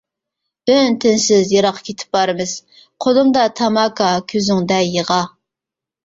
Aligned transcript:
ئۈن-تىنسىز 0.75 1.49
يىراققا 1.55 1.83
كېتىپ 1.89 2.15
بارىمىز، 2.17 2.53
قۇلۇمدا 3.05 3.43
تاماكا، 3.59 4.07
كۆزۈڭدە 4.33 4.79
يىغا. 4.95 5.19